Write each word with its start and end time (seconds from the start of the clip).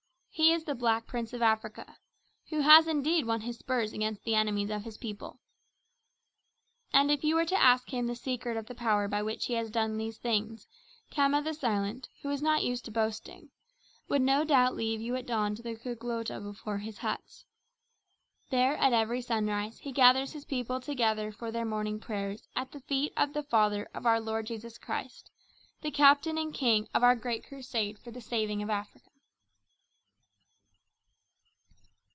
He 0.33 0.53
is 0.53 0.63
the 0.63 0.73
Black 0.75 1.05
Prince 1.07 1.33
of 1.33 1.41
Africa 1.43 1.97
who 2.49 2.61
has 2.61 2.87
indeed 2.87 3.27
won 3.27 3.41
his 3.41 3.59
spurs 3.59 3.93
against 3.93 4.23
the 4.23 4.33
enemies 4.33 4.69
of 4.71 4.83
his 4.85 4.97
people. 4.97 5.39
And 6.91 7.11
if 7.11 7.23
you 7.23 7.35
were 7.35 7.45
to 7.45 7.61
ask 7.61 7.89
him 7.93 8.07
the 8.07 8.15
secret 8.15 8.55
of 8.57 8.65
the 8.65 8.73
power 8.73 9.07
by 9.09 9.21
which 9.21 9.45
he 9.47 9.53
has 9.53 9.69
done 9.69 9.97
these 9.97 10.17
things, 10.17 10.67
Khama 11.11 11.41
the 11.43 11.53
silent, 11.53 12.07
who 12.21 12.29
is 12.31 12.41
not 12.41 12.63
used 12.63 12.85
to 12.85 12.91
boasting, 12.91 13.49
would 14.07 14.21
no 14.23 14.43
doubt 14.45 14.75
lead 14.75 15.01
you 15.01 15.15
at 15.17 15.25
dawn 15.27 15.53
to 15.53 15.61
the 15.61 15.75
Kgotla 15.75 16.41
before 16.41 16.77
his 16.79 16.99
huts. 16.99 17.45
There 18.49 18.77
at 18.77 18.93
every 18.93 19.21
sunrise 19.21 19.79
he 19.79 19.91
gathers 19.91 20.31
his 20.31 20.45
people 20.45 20.79
together 20.79 21.31
for 21.33 21.51
their 21.51 21.65
morning 21.65 21.99
prayers 21.99 22.47
at 22.55 22.71
the 22.71 22.79
feet 22.79 23.13
of 23.15 23.33
the 23.33 23.43
Father 23.43 23.87
of 23.93 24.05
our 24.07 24.19
Lord 24.21 24.47
Jesus 24.47 24.77
Christ, 24.79 25.29
the 25.81 25.91
Captain 25.91 26.37
and 26.39 26.53
King 26.53 26.87
of 26.95 27.03
our 27.03 27.15
Great 27.17 27.45
Crusade 27.45 27.99
for 27.99 28.09
the 28.11 28.21
saving 28.21 28.63
of 28.63 28.69
Africa. 28.71 29.09